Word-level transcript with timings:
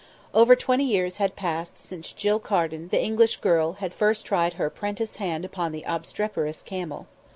Over 0.33 0.55
twenty 0.55 0.85
years 0.85 1.17
had 1.17 1.35
passed 1.35 1.77
since 1.77 2.11
Jill 2.11 2.39
Carden, 2.39 2.87
the 2.87 2.99
English 3.03 3.37
girl, 3.37 3.73
had 3.73 3.93
first 3.93 4.25
tried 4.25 4.53
her 4.53 4.71
'prentice 4.71 5.17
hand 5.17 5.45
upon 5.45 5.71
the 5.73 5.83
obstreperous 5.85 6.63
camel. 6.63 7.05